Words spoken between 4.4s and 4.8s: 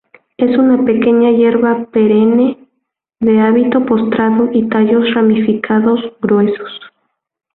y